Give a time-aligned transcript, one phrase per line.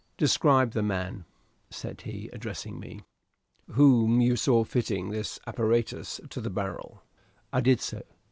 [0.17, 1.25] Describe the man,"
[1.69, 3.03] said he, addressing me,
[3.73, 7.03] "whom you saw fitting this apparatus to the barrel."
[7.53, 8.01] I did so.